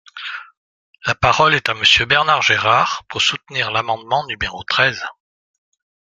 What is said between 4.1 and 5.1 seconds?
numéro treize.